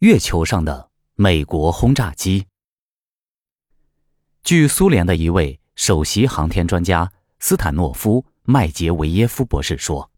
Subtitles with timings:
[0.00, 2.46] 月球上的美国轰炸机。
[4.44, 10.08] 据苏联的一位首席航天专家斯坦诺夫·麦杰维耶夫博士说，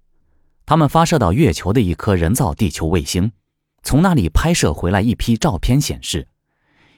[0.66, 3.32] 他们发射到月球的一颗人造地球卫星，
[3.82, 6.28] 从那里拍摄回来一批照片，显示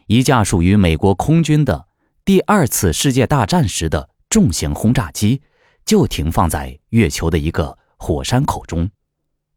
[0.09, 1.87] 一架属于美国空军的
[2.25, 5.41] 第二次世界大战时的重型轰炸机
[5.85, 8.91] 就停放在月球的一个火山口中，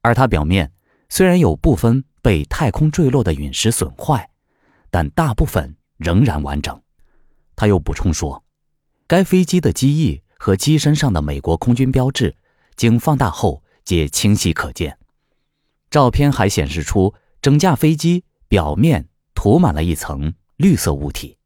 [0.01, 0.71] 而它表面
[1.09, 4.31] 虽然有部分被太空坠落的陨石损坏，
[4.89, 6.81] 但大部分仍然完整。
[7.55, 8.43] 他又补充说，
[9.05, 12.35] 该飞机的机翼和机身上的美国空军标志，
[12.75, 14.97] 经放大后皆清晰可见。
[15.91, 21.37] 照片还显示出整架飞机表面涂满了一层绿色物体，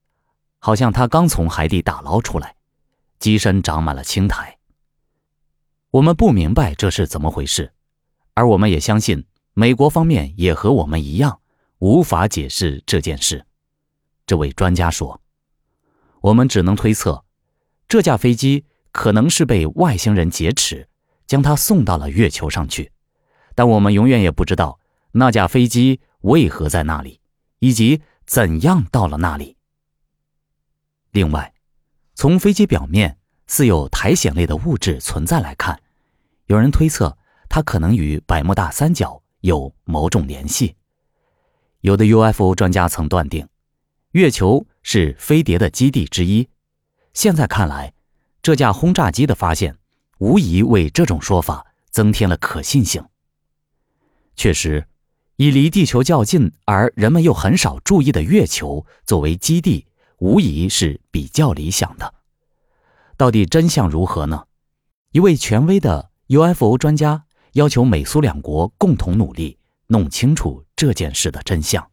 [0.59, 2.55] 好像它刚从海底打捞出来。
[3.19, 4.57] 机身长满了青苔。
[5.91, 7.73] 我们不明白这是怎么回事，
[8.33, 11.41] 而我们也相信美国方面也和我们一样
[11.79, 13.45] 无法解释这件事。
[14.25, 15.21] 这位专家说。
[16.21, 17.23] 我们只能推测，
[17.87, 20.89] 这架飞机可能是被外星人劫持，
[21.25, 22.91] 将它送到了月球上去。
[23.55, 24.81] 但我们永远也不知道
[25.13, 27.21] 那架飞机为何在那里，
[27.59, 29.55] 以及怎样到了那里。
[31.11, 31.53] 另外，
[32.15, 35.81] 从飞机表面似有苔藓类的物质存在来看，
[36.47, 40.75] 有人推测它可能与百慕大三角有某种联系。
[41.81, 43.47] 有的 UFO 专家曾断定，
[44.11, 44.65] 月球。
[44.81, 46.47] 是飞碟的基地之一。
[47.13, 47.93] 现在看来，
[48.41, 49.77] 这架轰炸机的发现
[50.19, 53.03] 无疑为这种说法增添了可信性。
[54.35, 54.87] 确实，
[55.35, 59.85] 以离地球较近而人们又很少注意的月球作为基地，
[60.17, 62.13] 无疑是比较理想的。
[63.17, 64.45] 到底真相如何呢？
[65.11, 71.89] 一位权威的 UFO 专家要求美苏两国共同努力，弄清楚这件事的真相。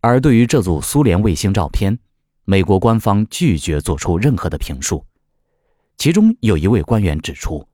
[0.00, 1.98] 而对于这组苏联卫星照片，
[2.44, 5.04] 美国官方拒绝做出任何的评述。
[5.96, 7.68] 其中有一位官员指出，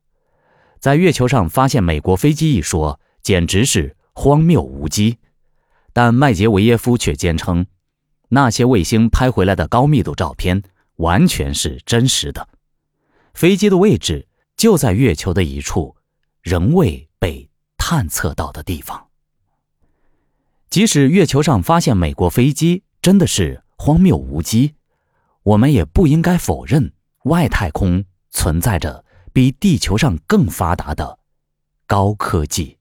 [0.81, 5.19] 在月球上发现美国飞机一说简直是荒谬无稽。
[5.93, 7.65] 但麦杰维耶夫却坚称，
[8.29, 10.63] 那些卫星拍回来的高密度照片
[10.97, 12.47] 完全是真实的，
[13.33, 15.96] 飞机的位置就在月球的一处
[16.47, 19.09] 仍未被探测到的地方。
[20.71, 24.75] 即使月球上发现美国飞机真的是荒谬无稽，
[25.43, 26.93] 我们也不应该否认
[27.25, 31.19] 外太空存在着比地球上更发达的
[31.85, 32.76] 高科技。